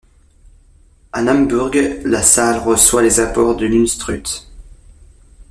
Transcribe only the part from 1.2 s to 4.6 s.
Naumburg, la Saale reçoit les apports de l’Unstrut.